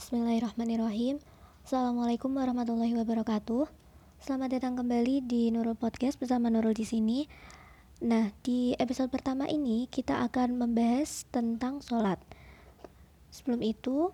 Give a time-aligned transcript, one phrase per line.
[0.00, 1.20] Bismillahirrahmanirrahim.
[1.60, 3.68] Assalamualaikum warahmatullahi wabarakatuh.
[4.16, 7.28] Selamat datang kembali di Nurul Podcast bersama Nurul di sini.
[8.00, 12.16] Nah, di episode pertama ini kita akan membahas tentang sholat.
[13.28, 14.08] Sebelum itu,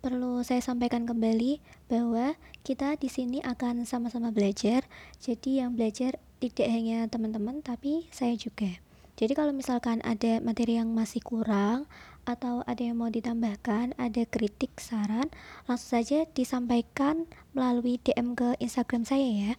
[0.00, 1.60] perlu saya sampaikan kembali
[1.92, 2.32] bahwa
[2.64, 4.88] kita di sini akan sama-sama belajar.
[5.20, 8.80] Jadi yang belajar tidak hanya teman-teman, tapi saya juga.
[9.20, 11.84] Jadi kalau misalkan ada materi yang masih kurang
[12.22, 15.26] atau ada yang mau ditambahkan, ada kritik, saran,
[15.66, 19.52] langsung saja disampaikan melalui DM ke Instagram saya ya.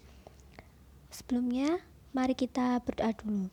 [1.12, 1.84] Sebelumnya,
[2.16, 3.52] mari kita berdoa dulu.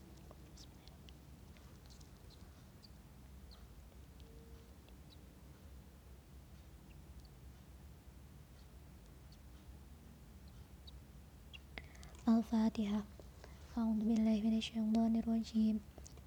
[12.31, 13.03] Al-Fatihah.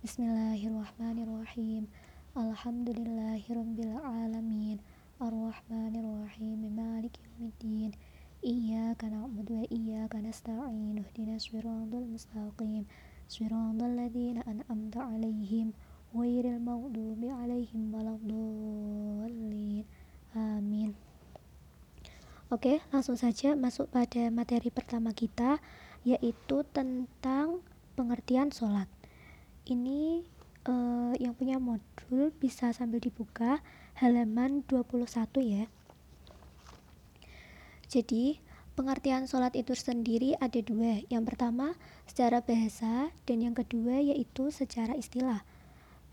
[0.04, 1.88] Bismillahirrahmanirrahim.
[2.34, 4.82] Alhamdulillahirabbil alamin.
[5.22, 6.66] Arrahmanirrahim.
[6.66, 7.94] Maliki yaumiddin.
[8.42, 10.98] Iyyaka na'budu wa iyyaka nasta'in.
[10.98, 12.90] Ihdinas siratal mustaqim.
[13.30, 15.78] Siratal ladzina an'amta 'alaihim
[16.10, 19.86] ghairil maghdubi 'alaihim waladdallin.
[20.34, 20.98] Amin.
[22.50, 25.62] Oke, langsung saja masuk pada materi pertama kita
[26.02, 27.62] yaitu tentang
[27.94, 28.90] pengertian sholat.
[29.70, 30.33] Ini
[30.68, 33.60] uh, yang punya modul bisa sambil dibuka
[34.00, 35.06] halaman 21
[35.44, 35.64] ya.
[37.86, 38.42] Jadi,
[38.74, 41.04] pengertian sholat itu sendiri ada dua.
[41.06, 41.78] Yang pertama,
[42.10, 45.46] secara bahasa, dan yang kedua yaitu secara istilah.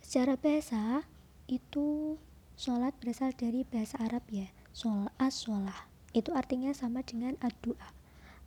[0.04, 1.08] Secara bahasa,
[1.50, 2.18] itu
[2.54, 4.52] sholat berasal dari bahasa Arab ya.
[4.78, 5.90] Sholat, as-sholah.
[6.14, 8.01] Itu artinya sama dengan ad-du'a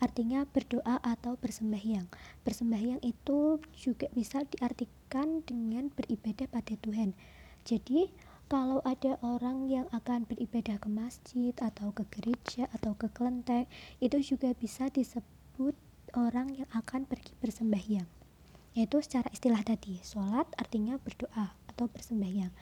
[0.05, 2.05] artinya berdoa atau bersembahyang.
[2.45, 7.17] Bersembahyang itu juga bisa diartikan dengan beribadah pada Tuhan.
[7.65, 8.13] Jadi,
[8.53, 13.65] kalau ada orang yang akan beribadah ke masjid atau ke gereja atau ke kelenteng,
[14.05, 15.73] itu juga bisa disebut
[16.13, 18.05] orang yang akan pergi bersembahyang.
[18.77, 22.53] Yaitu secara istilah tadi, sholat artinya berdoa atau bersembahyang.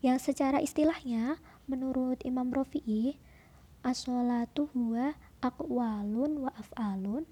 [0.00, 1.36] Yang secara istilahnya,
[1.68, 3.20] menurut Imam Rafi'i,
[3.84, 7.28] as-sholatu huwa aqwalun wa af'alun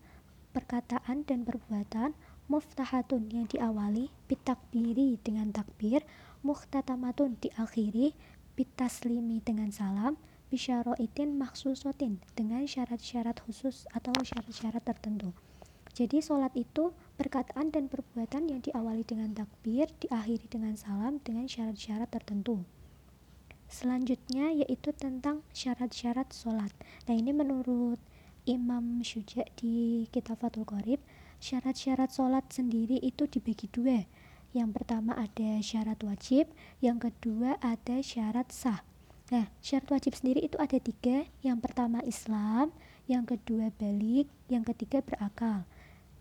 [0.54, 2.14] perkataan dan perbuatan
[2.46, 6.04] muftahatun yang diawali bitakbiri dengan takbir
[6.44, 8.12] muhtatamatun diakhiri
[8.54, 10.20] bitaslimi dengan salam
[10.52, 15.34] bisyaroitin maksusotin dengan syarat-syarat khusus atau syarat-syarat tertentu.
[15.94, 22.12] Jadi sholat itu perkataan dan perbuatan yang diawali dengan takbir diakhiri dengan salam dengan syarat-syarat
[22.12, 22.62] tertentu
[23.68, 26.70] Selanjutnya yaitu tentang syarat-syarat sholat.
[27.08, 27.98] Nah ini menurut
[28.44, 31.00] Imam Syuja di kitab Fathul Qorib,
[31.40, 34.04] syarat-syarat sholat sendiri itu dibagi dua.
[34.54, 36.46] Yang pertama ada syarat wajib,
[36.78, 38.86] yang kedua ada syarat sah.
[39.32, 41.24] Nah, syarat wajib sendiri itu ada tiga.
[41.40, 42.70] Yang pertama Islam,
[43.08, 45.64] yang kedua balik, yang ketiga berakal.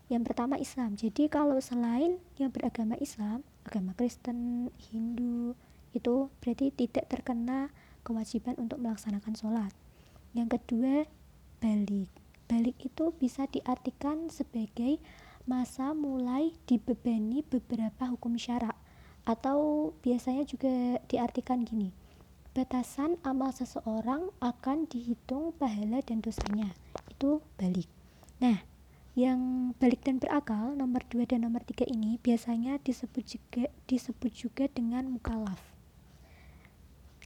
[0.08, 0.96] Yang pertama Islam.
[0.96, 5.52] Jadi kalau selain yang beragama Islam, agama Kristen, Hindu,
[5.94, 7.70] itu berarti tidak terkena
[8.02, 9.72] kewajiban untuk melaksanakan sholat.
[10.34, 11.06] Yang kedua
[11.62, 12.10] balik.
[12.44, 15.00] Balik itu bisa diartikan sebagai
[15.48, 18.76] masa mulai dibebani beberapa hukum syarak.
[19.24, 22.04] Atau biasanya juga diartikan gini
[22.54, 26.70] batasan amal seseorang akan dihitung pahala dan dosanya.
[27.10, 27.90] Itu balik.
[28.38, 28.62] Nah
[29.18, 34.66] yang balik dan berakal nomor 2 dan nomor 3 ini biasanya disebut juga disebut juga
[34.66, 35.73] dengan mukalaf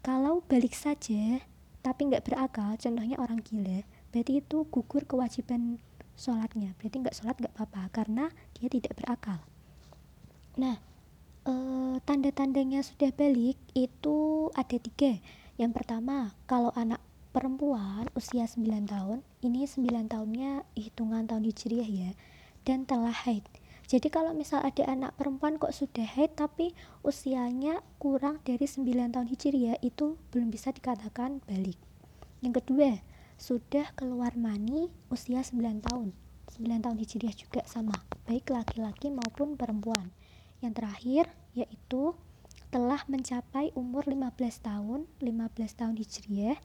[0.02, 1.42] kalau balik saja
[1.82, 3.82] tapi nggak berakal contohnya orang gila
[4.12, 5.78] berarti itu gugur kewajiban
[6.18, 6.74] sholatnya.
[6.76, 8.24] Berarti nggak sholat nggak apa-apa karena
[8.58, 9.38] dia tidak berakal.
[10.58, 10.82] Nah
[11.46, 11.52] e,
[12.02, 15.22] tanda-tandanya sudah balik itu ada tiga.
[15.54, 16.98] Yang pertama kalau anak
[17.30, 22.10] perempuan usia 9 tahun ini 9 tahunnya hitungan tahun hijriah ya
[22.66, 23.46] dan telah haid
[23.88, 29.32] jadi kalau misal ada anak perempuan kok sudah haid tapi usianya kurang dari 9 tahun
[29.32, 31.80] hijriah itu belum bisa dikatakan balik.
[32.44, 33.00] Yang kedua,
[33.40, 36.12] sudah keluar mani usia 9 tahun.
[36.52, 37.96] 9 tahun hijriah juga sama,
[38.28, 40.12] baik laki-laki maupun perempuan.
[40.60, 41.24] Yang terakhir
[41.56, 42.12] yaitu
[42.68, 44.36] telah mencapai umur 15
[44.68, 46.60] tahun, 15 tahun hijriah,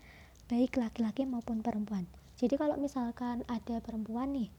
[0.51, 2.03] baik laki-laki maupun perempuan.
[2.35, 4.51] Jadi kalau misalkan ada perempuan nih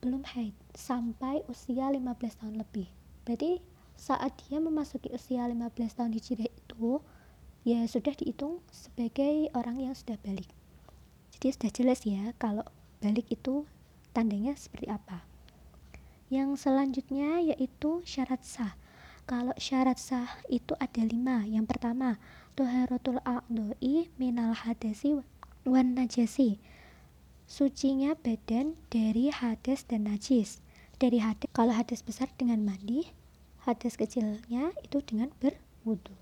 [0.00, 2.88] belum haid sampai usia 15 tahun lebih.
[3.28, 3.60] Berarti
[4.00, 7.04] saat dia memasuki usia 15 tahun hijriah itu
[7.68, 10.48] ya sudah dihitung sebagai orang yang sudah balik.
[11.36, 12.64] Jadi sudah jelas ya kalau
[13.04, 13.68] balik itu
[14.16, 15.20] tandanya seperti apa.
[16.32, 18.80] Yang selanjutnya yaitu syarat sah.
[19.28, 21.44] Kalau syarat sah itu ada lima.
[21.44, 22.16] Yang pertama
[22.56, 25.20] toharotul a'doi minal hadasi
[25.68, 26.56] wan najasi
[27.50, 30.62] sucinya badan dari hadas dan najis.
[31.02, 33.10] Dari hadas kalau hadas besar dengan mandi
[33.66, 36.14] hadas kecilnya itu dengan berwudu.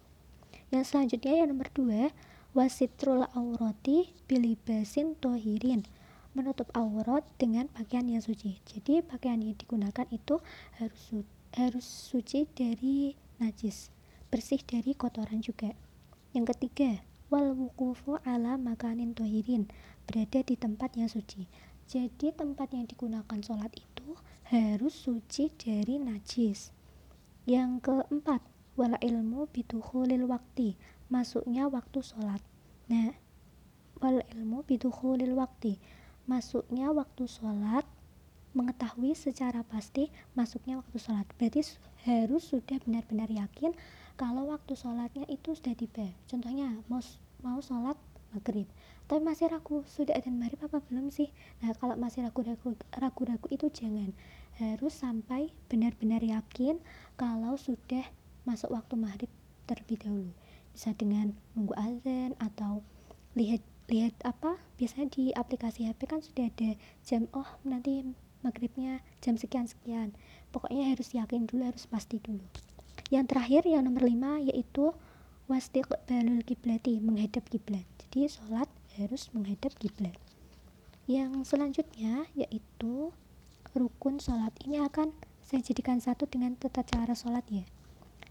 [0.73, 2.17] Yang selanjutnya yang nomor dua
[2.57, 5.85] wasitrul aurati bilibasin tohirin.
[6.33, 8.65] Menutup aurat dengan pakaian yang suci.
[8.65, 10.41] Jadi pakaian yang digunakan itu
[10.81, 13.93] harus harus suci dari najis.
[14.33, 15.77] Bersih dari kotoran juga.
[16.33, 19.69] Yang ketiga wal wukufu ala makanin tohirin
[20.09, 21.45] berada di tempat yang suci.
[21.85, 24.17] Jadi tempat yang digunakan sholat itu
[24.49, 26.73] harus suci dari najis.
[27.45, 28.41] Yang keempat
[28.81, 30.73] wala ilmu bidukhulil waktu
[31.13, 32.41] masuknya waktu sholat.
[32.89, 33.13] Nah
[34.01, 35.77] wal ilmu bidukhulil waktu
[36.25, 37.85] masuknya waktu sholat
[38.57, 41.29] mengetahui secara pasti masuknya waktu sholat.
[41.37, 41.65] Berarti
[42.09, 43.77] harus sudah benar-benar yakin
[44.17, 46.09] kalau waktu sholatnya itu sudah tiba.
[46.25, 47.05] Contohnya mau
[47.45, 47.97] mau sholat
[48.33, 48.69] maghrib
[49.09, 51.33] tapi masih ragu sudah ada maghrib apa belum sih?
[51.65, 54.13] Nah kalau masih ragu-ragu ragu-ragu itu jangan.
[54.61, 56.77] Harus sampai benar-benar yakin
[57.17, 58.05] kalau sudah
[58.45, 59.33] masuk waktu maghrib
[59.65, 60.33] terlebih dahulu.
[60.77, 62.85] Bisa dengan nunggu azan atau
[63.33, 68.05] lihat lihat apa biasanya di aplikasi HP kan sudah ada jam oh nanti
[68.45, 70.13] maghribnya jam sekian sekian.
[70.53, 72.45] Pokoknya harus yakin dulu harus pasti dulu.
[73.09, 74.93] Yang terakhir yang nomor lima yaitu
[75.49, 77.89] balul kiblati menghadap kiblat.
[78.05, 78.69] Jadi sholat
[78.99, 80.19] harus menghadap kiblat
[81.07, 83.15] yang selanjutnya yaitu
[83.73, 87.65] rukun sholat ini akan saya jadikan satu dengan tata cara sholat ya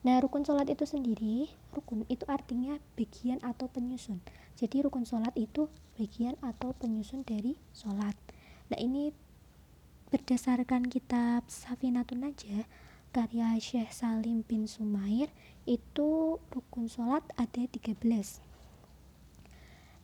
[0.06, 4.24] Nah, rukun sholat itu sendiri, rukun itu artinya bagian atau penyusun.
[4.56, 5.68] Jadi, rukun sholat itu
[6.00, 8.16] bagian atau penyusun dari sholat.
[8.72, 9.12] Nah, ini
[10.08, 12.64] berdasarkan kitab Safinatun Najah,
[13.12, 15.28] karya Syekh Salim bin Sumair,
[15.68, 18.47] itu rukun sholat ada 13.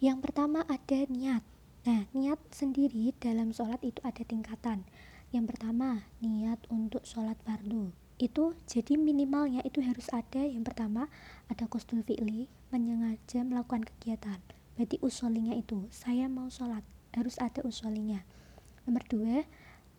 [0.03, 1.39] Yang pertama ada niat.
[1.88, 4.83] Nah, niat sendiri dalam sholat itu ada tingkatan.
[5.31, 7.95] Yang pertama, niat untuk sholat fardu.
[8.19, 10.44] Itu jadi minimalnya itu harus ada.
[10.44, 11.07] Yang pertama
[11.47, 14.44] ada kostul fi'li menyengaja melakukan kegiatan.
[14.75, 16.83] Berarti usolinya itu saya mau sholat
[17.13, 18.25] harus ada usolinya
[18.83, 19.45] nomor dua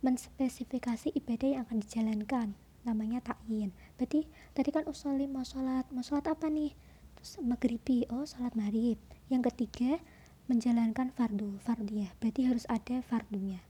[0.05, 2.49] menspesifikasi ibadah yang akan dijalankan
[2.85, 6.77] namanya takyin berarti tadi kan usoli mau sholat mau sholat apa nih
[7.25, 9.00] terus maghribi oh sholat maghrib.
[9.32, 9.97] Yang ketiga
[10.44, 12.12] menjalankan fardu fardiyah.
[12.21, 13.65] Berarti harus ada fardunya.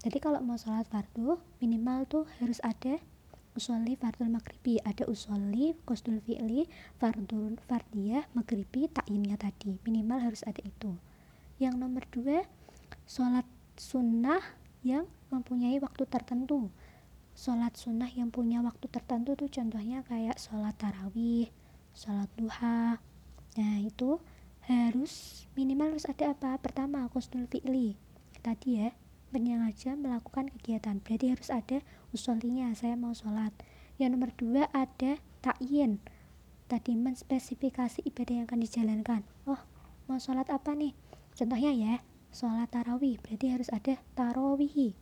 [0.00, 2.96] Jadi kalau mau sholat fardu minimal tuh harus ada
[3.52, 4.80] usolli fardul maghribi.
[4.80, 6.64] Ada usolli kostul fi'li
[6.96, 9.76] fardul fardiyah maghribi takinnya tadi.
[9.84, 10.96] Minimal harus ada itu.
[11.60, 12.48] Yang nomor dua
[13.04, 13.44] sholat
[13.76, 14.40] sunnah
[14.80, 16.72] yang mempunyai waktu tertentu.
[17.36, 21.52] Sholat sunnah yang punya waktu tertentu tuh contohnya kayak sholat tarawih
[21.94, 22.98] sholat duha.
[23.54, 24.18] Nah itu
[24.66, 26.58] harus minimal harus ada apa?
[26.58, 27.94] Pertama kostul fi'li.
[28.42, 28.90] Tadi ya
[29.30, 30.98] menyengaja melakukan kegiatan.
[31.00, 31.78] Berarti harus ada
[32.10, 33.54] usolinya saya mau sholat.
[33.96, 36.02] Yang nomor dua ada takyin
[36.66, 39.20] tadi menspesifikasi ibadah yang akan dijalankan.
[39.46, 39.60] Oh
[40.10, 40.92] mau sholat apa nih?
[41.38, 41.94] Contohnya ya
[42.34, 43.22] sholat tarawih.
[43.22, 44.94] Berarti harus ada tarawih.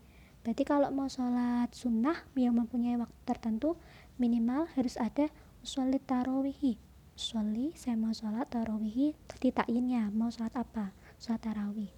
[0.42, 3.78] Berarti kalau mau sholat sunnah yang mempunyai waktu tertentu
[4.18, 5.30] minimal harus ada
[5.62, 6.74] usolli tarawih.
[7.14, 9.14] Usolli saya mau sholat tarawih.
[9.30, 10.90] Tadi takyinnya mau sholat apa?
[11.22, 11.90] Sholat tarawih.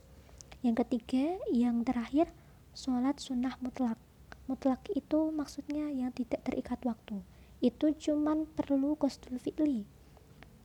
[0.60, 2.28] Yang ketiga yang terakhir
[2.76, 3.96] sholat sunnah mutlak.
[4.44, 7.24] Mutlak itu maksudnya yang tidak terikat waktu.
[7.64, 9.88] Itu cuman perlu kostul fi'li.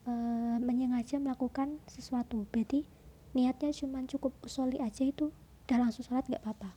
[0.03, 0.11] E,
[0.59, 2.43] menyengaja melakukan sesuatu.
[2.51, 2.83] Berarti
[3.31, 5.31] niatnya cuman cukup usoli aja itu
[5.71, 6.75] udah langsung sholat nggak apa-apa.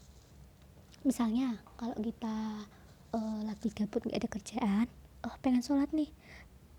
[1.03, 2.63] Misalnya kalau kita
[3.11, 4.87] e, lagi gabut nggak ada kerjaan
[5.27, 6.11] oh pengen sholat nih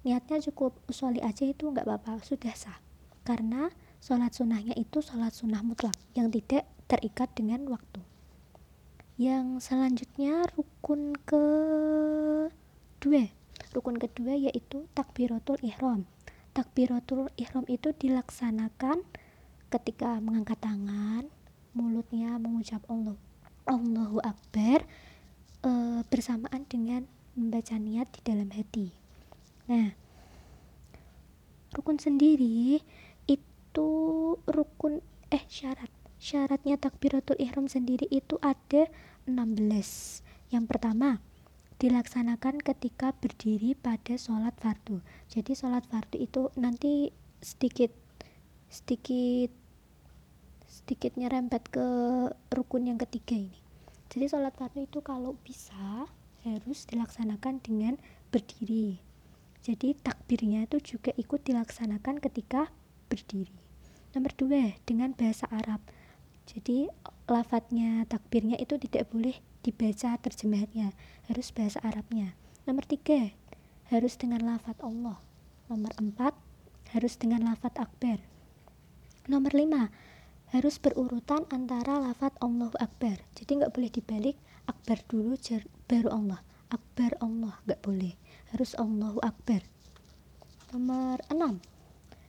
[0.04, 2.80] niatnya cukup usoli aja itu nggak apa-apa sudah sah
[3.24, 3.72] karena
[4.04, 8.04] Sholat sunnahnya itu sholat sunnah mutlak yang tidak terikat dengan waktu.
[9.16, 11.44] Yang selanjutnya rukun ke
[13.00, 13.32] dua.
[13.72, 16.04] Rukun kedua yaitu takbiratul ihram.
[16.52, 19.08] Takbiratul ihram itu dilaksanakan
[19.72, 21.32] ketika mengangkat tangan,
[21.72, 23.16] mulutnya mengucap Allah
[23.64, 24.84] Allahu Akbar
[25.64, 28.94] e, bersamaan dengan membaca niat di dalam hati.
[29.70, 29.96] Nah,
[31.74, 32.82] rukun sendiri
[33.26, 33.90] itu
[34.46, 35.02] rukun
[35.34, 35.90] eh syarat.
[36.22, 38.88] Syaratnya takbiratul ihram sendiri itu ada
[39.28, 40.24] 16
[40.56, 41.20] yang pertama
[41.84, 45.04] dilaksanakan ketika berdiri pada sholat fardu.
[45.28, 47.12] Jadi sholat fardu itu nanti
[47.44, 47.92] sedikit
[48.72, 49.52] sedikit
[50.64, 51.88] sedikit nyerempet ke
[52.56, 53.60] rukun yang ketiga ini.
[54.08, 56.08] Jadi sholat fardu itu kalau bisa
[56.44, 57.96] harus dilaksanakan dengan
[58.32, 59.00] berdiri.
[59.64, 62.68] Jadi takbirnya itu juga ikut dilaksanakan ketika
[63.08, 63.56] berdiri.
[64.12, 65.80] Nomor dua dengan bahasa Arab.
[66.44, 66.92] Jadi
[67.32, 70.92] lafadznya takbirnya itu tidak boleh dibaca terjemahannya.
[71.32, 72.36] Harus bahasa Arabnya.
[72.68, 73.32] Nomor tiga
[73.88, 75.18] harus dengan lafadz Allah.
[75.72, 76.36] Nomor empat
[76.92, 78.20] harus dengan lafadz akbar.
[79.32, 79.88] Nomor lima
[80.54, 83.18] harus berurutan antara lafadz Allahu Akbar.
[83.34, 84.38] Jadi nggak boleh dibalik
[84.70, 85.34] Akbar dulu
[85.88, 86.42] baru Allah
[86.74, 88.18] Akbar Allah nggak boleh.
[88.50, 89.62] Harus Allahu Akbar.
[90.74, 91.62] Nomor enam.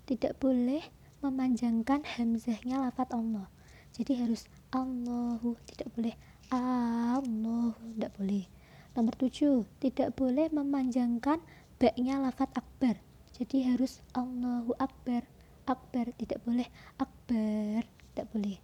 [0.04, 0.84] Tidak boleh
[1.24, 3.48] memanjangkan hamzahnya lafadz Allah.
[3.96, 6.12] Jadi harus Allahu tidak boleh
[6.52, 8.44] Allahu tidak boleh.
[8.92, 9.64] Nomor tujuh.
[9.80, 11.40] Tidak boleh memanjangkan
[11.80, 13.00] baknya lafat akbar.
[13.32, 15.24] Jadi harus Allahu akbar.
[15.64, 16.68] Akbar tidak boleh.
[17.00, 17.80] Akbar
[18.12, 18.60] tidak boleh.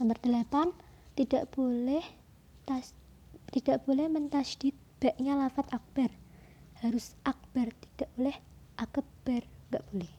[0.00, 0.72] Nomor delapan.
[1.12, 2.00] Tidak boleh
[2.64, 2.96] tas
[3.54, 6.10] tidak boleh mentasdid baknya lafat akbar
[6.84, 8.36] harus akbar tidak boleh
[8.76, 10.12] akbar nggak boleh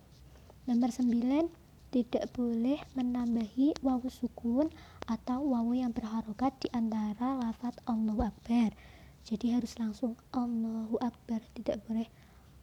[0.70, 1.46] nomor sembilan
[1.90, 4.70] tidak boleh menambahi wawu sukun
[5.10, 8.78] atau wawu yang berharokat di antara lafat Allahu Akbar.
[9.26, 12.06] Jadi harus langsung Allahu Akbar, tidak boleh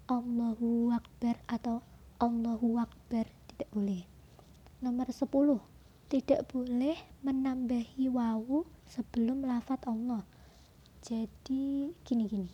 [0.07, 1.83] Allahu Akbar atau
[2.23, 4.07] Allahu Akbar, tidak boleh.
[4.79, 5.27] Nomor 10.
[6.07, 6.95] Tidak boleh
[7.27, 10.23] menambahi wawu sebelum lafat Allah.
[11.07, 12.51] Jadi gini-gini.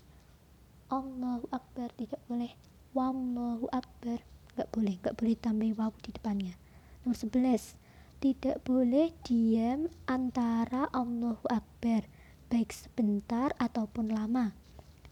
[0.93, 2.53] Allahu Akbar tidak boleh.
[2.93, 4.21] Wallahu Akbar
[4.53, 6.53] nggak boleh, nggak boleh tambah wawu di depannya.
[7.01, 7.81] Nomor 11.
[8.21, 12.05] Tidak boleh diam antara Allahu Akbar,
[12.53, 14.53] baik sebentar ataupun lama.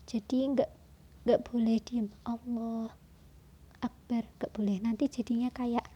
[0.04, 0.70] Jadi nggak
[1.24, 2.92] nggak boleh diam Allah
[3.80, 4.84] Akbar, nggak boleh.
[4.84, 5.88] Nanti jadinya kayak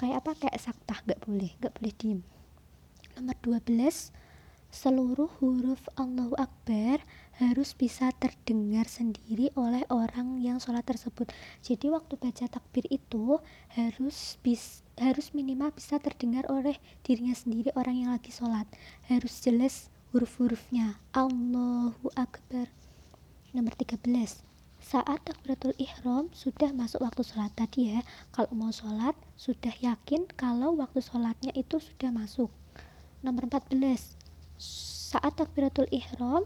[0.00, 2.20] kayak apa kayak saktah nggak boleh, nggak boleh diam.
[3.20, 4.25] Nomor 12
[4.70, 7.00] seluruh huruf Allahu Akbar
[7.36, 11.28] harus bisa terdengar sendiri oleh orang yang sholat tersebut.
[11.60, 13.36] Jadi waktu baca takbir itu
[13.76, 18.64] harus bis, harus minimal bisa terdengar oleh dirinya sendiri orang yang lagi sholat.
[19.04, 20.96] Harus jelas huruf-hurufnya.
[21.12, 22.72] Allahu Akbar.
[23.52, 24.46] Nomor 13
[24.86, 28.00] saat takbiratul ihram sudah masuk waktu sholat tadi ya.
[28.30, 32.48] Kalau mau sholat sudah yakin kalau waktu sholatnya itu sudah masuk.
[33.20, 34.15] Nomor 14
[34.60, 36.44] saat takbiratul ihram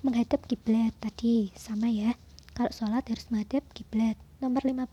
[0.00, 2.16] menghadap kiblat tadi sama ya
[2.56, 4.88] kalau sholat harus menghadap kiblat nomor 15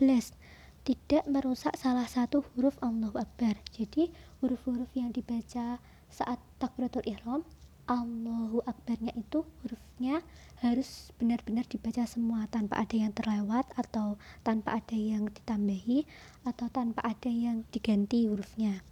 [0.84, 3.56] tidak merusak salah satu huruf Allahu Akbar.
[3.72, 4.12] Jadi
[4.44, 5.80] huruf-huruf yang dibaca
[6.12, 7.48] saat takbiratul ihram
[7.88, 10.24] Allahu Akbarnya itu hurufnya
[10.60, 16.08] harus benar-benar dibaca semua tanpa ada yang terlewat atau tanpa ada yang ditambahi
[16.48, 18.84] atau tanpa ada yang diganti hurufnya.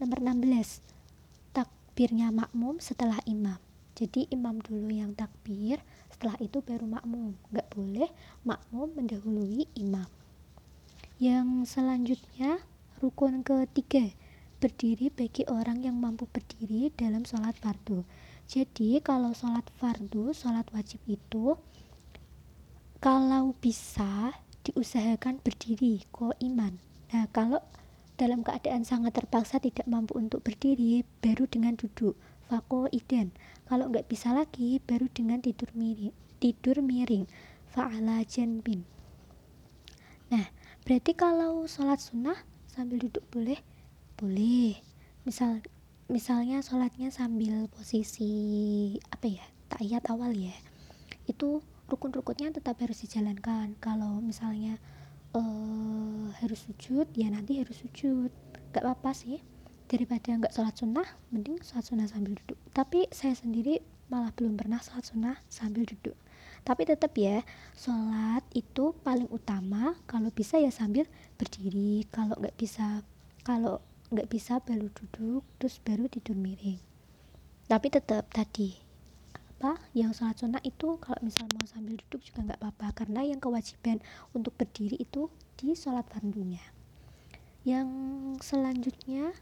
[0.00, 0.93] Nomor 16.
[1.94, 3.54] Takbirnya makmum setelah imam.
[3.94, 5.78] Jadi imam dulu yang takbir,
[6.10, 7.38] setelah itu baru makmum.
[7.54, 8.10] Nggak boleh
[8.42, 10.10] makmum mendahului imam.
[11.22, 12.58] Yang selanjutnya,
[12.98, 14.10] rukun ketiga,
[14.58, 18.02] berdiri bagi orang yang mampu berdiri dalam sholat fardu.
[18.50, 21.54] Jadi, kalau sholat fardu, sholat wajib itu,
[22.98, 24.34] kalau bisa
[24.66, 26.74] diusahakan berdiri, ko iman.
[27.14, 27.62] Nah, kalau
[28.14, 32.14] dalam keadaan sangat terpaksa tidak mampu untuk berdiri, baru dengan duduk,
[32.46, 33.34] fako iden.
[33.66, 37.26] Kalau nggak bisa lagi, baru dengan tidur miring, tidur miring,
[37.74, 38.86] fa'ala janbin.
[40.30, 40.46] Nah,
[40.86, 42.38] berarti kalau sholat sunnah
[42.74, 43.62] sambil duduk boleh
[44.18, 44.74] boleh
[45.22, 45.62] misal
[46.10, 48.34] misalnya sholatnya sambil posisi
[49.14, 50.54] apa ya tahiyat awal ya
[51.30, 54.82] itu rukun-rukunnya tetap harus dijalankan kalau misalnya
[55.34, 58.30] uh, harus sujud ya nanti harus sujud.
[58.70, 59.42] Gak apa-apa sih.
[59.84, 62.58] Daripada nggak sholat sunnah mending sholat sunnah sambil duduk.
[62.72, 66.16] Tapi saya sendiri malah belum pernah sholat sunnah sambil duduk.
[66.64, 67.44] Tapi tetap ya
[67.76, 71.04] sholat itu paling utama kalau bisa ya sambil
[71.36, 72.08] berdiri.
[72.08, 73.04] Kalau nggak bisa
[73.44, 76.80] kalau nggak bisa baru duduk terus baru tidur miring.
[77.68, 78.83] Tapi tetap tadi
[79.64, 83.00] apa yang sholat sunnah itu kalau misal mau sambil duduk juga nggak apa-apa.
[83.00, 83.96] Karena yang kewajiban
[84.36, 86.60] untuk berdiri itu di sholat fardunya.
[87.64, 87.88] Yang
[88.44, 89.32] selanjutnya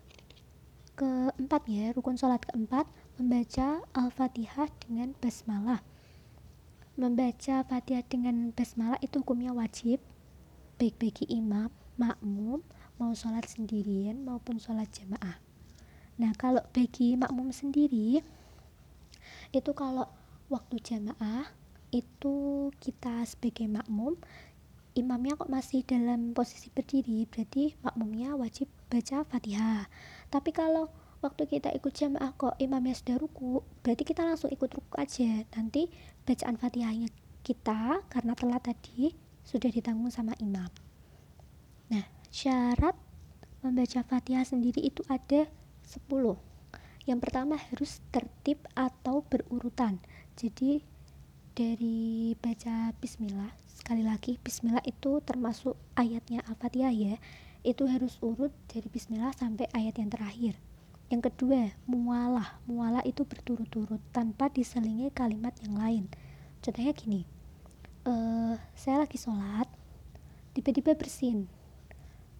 [0.94, 2.86] keempat ya rukun sholat keempat
[3.18, 5.82] membaca al-fatihah dengan basmalah.
[6.94, 9.98] Membaca Fatihah dengan basmalah itu hukumnya wajib,
[10.78, 12.62] baik bagi imam, makmum,
[12.94, 15.42] mau sholat sendirian maupun sholat jamaah.
[16.14, 18.22] Nah, kalau bagi makmum sendiri,
[19.52, 20.08] itu kalau
[20.48, 21.48] waktu jamaah
[21.92, 24.16] itu kita sebagai makmum
[24.96, 29.88] imamnya kok masih dalam posisi berdiri berarti makmumnya wajib baca fatihah.
[30.28, 30.88] Tapi kalau
[31.24, 35.44] waktu kita ikut jamaah kok imamnya sudah ruku berarti kita langsung ikut ruku aja.
[35.56, 35.88] Nanti
[36.24, 37.08] bacaan fatihahnya
[37.44, 39.12] kita karena telat tadi
[39.44, 40.68] sudah ditanggung sama imam.
[41.92, 42.96] Nah syarat
[43.64, 45.48] membaca fatihah sendiri itu ada
[45.84, 46.51] 10
[47.02, 49.98] yang pertama harus tertib atau berurutan.
[50.38, 50.86] Jadi
[51.52, 57.14] dari baca bismillah sekali lagi bismillah itu termasuk ayatnya al-fatihah ya.
[57.66, 60.54] Itu harus urut dari bismillah sampai ayat yang terakhir.
[61.10, 62.62] Yang kedua mualah.
[62.70, 66.04] Mualah itu berturut-turut tanpa diselingi kalimat yang lain.
[66.62, 67.26] Contohnya gini
[68.06, 69.66] uh, saya lagi sholat
[70.54, 71.50] tiba-tiba bersin.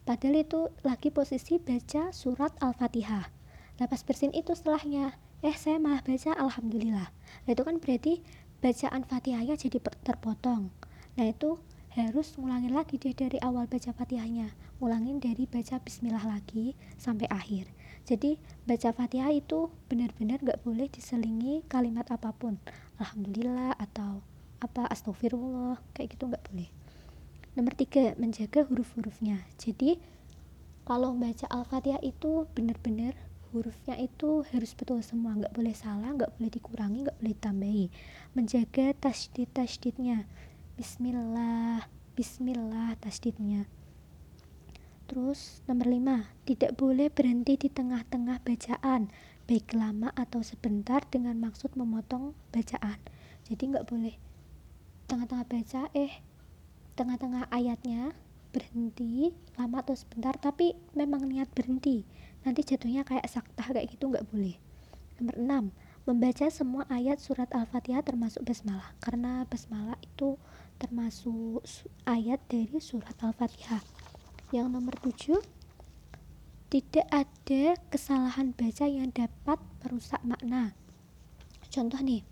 [0.03, 3.42] Padahal itu lagi posisi baca surat al-fatihah
[3.81, 5.17] nah pas bersin itu setelahnya.
[5.43, 7.09] Eh saya malah baca alhamdulillah.
[7.45, 8.23] Nah itu kan berarti
[8.63, 10.71] bacaan fatihahnya jadi terpotong.
[11.19, 11.59] Nah itu
[11.93, 14.55] harus ngulangin lagi dia dari awal baca fatihahnya.
[14.79, 17.69] Ngulangin dari baca bismillah lagi sampai akhir.
[18.03, 22.57] Jadi baca fatihah itu benar-benar gak boleh diselingi kalimat apa pun.
[22.97, 24.23] Alhamdulillah atau
[24.63, 26.71] apa astagfirullah kayak gitu nggak boleh.
[27.53, 29.43] Nomor tiga menjaga huruf-hurufnya.
[29.59, 29.99] Jadi
[30.87, 33.15] kalau baca al-fatihah itu benar-benar
[33.53, 35.37] hurufnya itu harus betul semua.
[35.37, 37.85] Nggak boleh salah nggak boleh dikurangi nggak boleh ditambahi.
[38.33, 40.25] Menjaga tasdid tasdidnya
[40.73, 41.85] Bismillah
[42.17, 43.69] Bismillah tasdidnya.
[45.05, 49.13] Terus nomor 5 Tidak boleh berhenti di tengah-tengah bacaan.
[49.45, 52.97] Baik lama atau sebentar dengan maksud memotong bacaan.
[53.45, 54.15] Jadi nggak boleh
[55.05, 56.25] tengah-tengah baca eh
[56.97, 58.17] tengah-tengah ayatnya
[58.53, 62.05] berhenti lama atau sebentar tapi memang niat berhenti
[62.43, 64.55] nanti jatuhnya kayak saktah kayak gitu nggak boleh.
[65.19, 65.35] Nomor
[65.73, 68.91] 6 membaca semua ayat surat Al-Fatihah termasuk basmalah.
[68.99, 70.35] Karena basmalah itu
[70.77, 71.63] termasuk
[72.03, 73.79] ayat dari surat Al-Fatihah.
[74.51, 75.39] Yang nomor 7
[76.73, 80.73] tidak ada kesalahan baca yang dapat merusak makna.
[81.69, 82.25] Contoh nih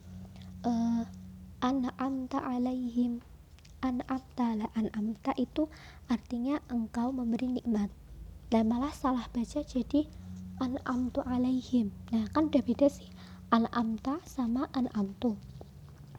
[0.65, 1.05] uh,
[1.61, 3.21] an'amta alaihim
[3.85, 5.69] an'amta la an'amta itu
[6.09, 7.89] artinya engkau memberi nikmat
[8.51, 10.11] dan malah salah baca jadi
[10.59, 11.95] an'amtu alaihim.
[12.11, 13.07] Nah kan udah beda sih.
[13.49, 15.39] An'amta sama an'amtu.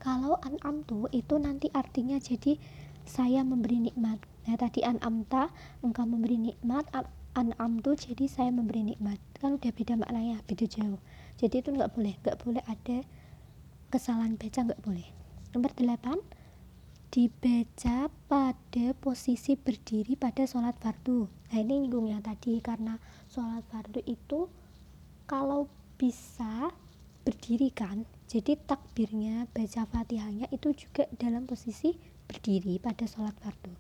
[0.01, 2.57] Kalau an'amtu itu nanti artinya jadi
[3.05, 4.19] saya memberi nikmat.
[4.49, 5.53] Nah tadi an'amta
[5.85, 6.89] engkau memberi nikmat.
[7.33, 9.21] An'amtu jadi saya memberi nikmat.
[9.37, 11.01] Kan udah beda maknanya beda jauh.
[11.37, 13.05] Jadi itu nggak boleh nggak boleh ada
[13.93, 15.07] kesalahan baca nggak boleh.
[15.53, 16.42] Nomor 8
[17.13, 21.29] dibaca pada posisi berdiri pada sholat fardu.
[21.29, 22.97] Nah ini nyinggungnya tadi karena
[23.29, 24.49] sholat fardu itu
[25.29, 25.69] kalau
[26.01, 26.73] bisa
[27.21, 31.93] berdiri kan jadi takbirnya baca fatihahnya itu juga dalam posisi
[32.25, 33.77] berdiri pada sholat fardu.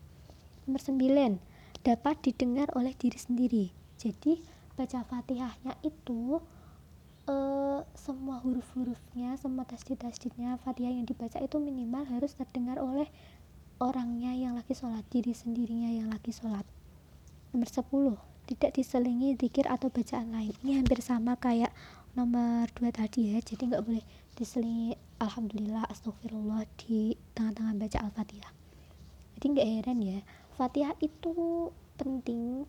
[0.68, 3.64] Nomor 9 dapat didengar oleh diri sendiri.
[3.96, 4.44] Jadi
[4.76, 6.36] baca fatihahnya itu
[7.98, 13.06] semua huruf-hurufnya semua tasdid-tasdidnya fatihah yang dibaca itu minimal harus terdengar oleh
[13.82, 16.62] orangnya yang lagi sholat diri sendirinya yang lagi sholat.
[17.50, 18.16] Nomor 10
[18.46, 20.54] tidak diselingi zikir atau bacaan lain.
[20.62, 21.70] Ini hampir sama kayak
[22.12, 24.04] nomor dua tadi ya jadi nggak boleh
[24.36, 28.52] diselingi alhamdulillah astagfirullah di tengah-tengah baca al-fatihah.
[29.38, 30.18] Jadi nggak heran ya
[30.58, 32.68] fatihah itu penting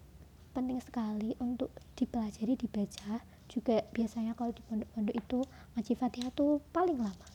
[0.53, 3.19] penting sekali untuk dipelajari dibaca
[3.51, 5.39] juga biasanya kalau di pondok-pondok itu
[5.75, 7.27] ngaji fatihah tuh paling lama.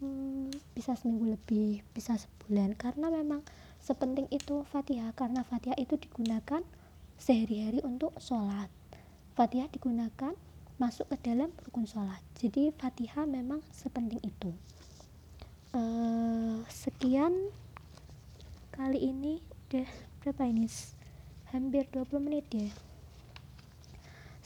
[0.00, 2.76] Hmm, bisa seminggu lebih bisa sebulan.
[2.78, 3.44] Karena memang
[3.82, 5.12] sepenting itu fatihah.
[5.12, 6.64] Karena fatihah itu digunakan
[7.20, 8.72] sehari-hari untuk sholat.
[9.36, 10.32] Fatihah digunakan
[10.80, 12.20] masuk ke dalam rukun sholat.
[12.40, 14.50] Jadi fatihah memang sepenting itu.
[15.76, 17.52] Uh, sekian
[18.72, 19.44] kali ini.
[19.68, 19.86] Udah
[20.24, 20.66] berapa ini?
[21.52, 22.70] Hampir 20 menit ya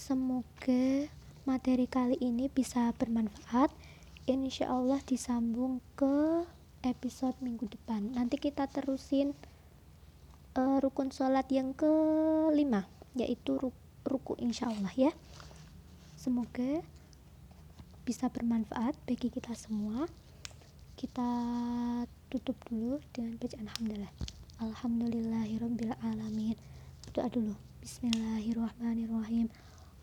[0.04, 1.08] semoga
[1.48, 3.72] materi kali ini bisa bermanfaat.
[4.28, 6.44] Insya Allah disambung ke
[6.84, 8.12] episode minggu depan.
[8.12, 9.32] Nanti kita terusin
[10.60, 12.84] uh, rukun sholat yang kelima
[13.16, 13.56] yaitu
[14.04, 15.12] ruku insya Allah ya.
[16.20, 16.84] Semoga
[18.04, 20.04] bisa bermanfaat bagi kita semua.
[21.00, 21.32] Kita
[22.28, 24.12] tutup dulu dengan bacaan alhamdulillah.
[24.60, 26.56] Alhamdulillahirabbil alamin.
[27.16, 27.56] Doa dulu.
[27.80, 29.48] Bismillahirrahmanirrahim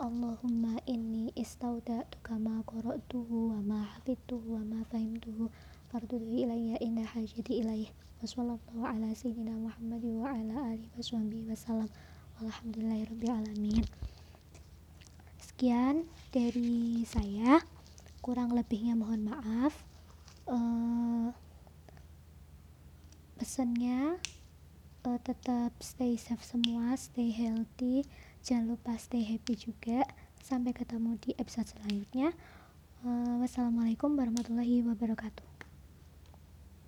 [0.02, 5.46] Allahumma inni istauda'tuka ma qara'tuhu wa ma hafidtuhu wa ma fahimtuhu.
[5.94, 7.86] Farduhu ilayya inna hajati ilayh.
[8.18, 11.86] Wa sallallahu ala sayyidina Muhammad wa ala alihi wa sahbihi wa
[12.42, 13.86] walhamdulillahirabbil alamin.
[15.38, 17.62] Sekian dari saya.
[18.26, 19.86] Kurang lebihnya mohon maaf.
[20.50, 21.30] Uh,
[23.38, 24.18] pesannya
[25.06, 28.02] uh, tetap stay safe semua stay healthy
[28.42, 30.06] jangan lupa stay happy juga.
[30.42, 32.34] Sampai ketemu di episode selanjutnya.
[33.02, 35.51] Uh, wassalamualaikum warahmatullahi wabarakatuh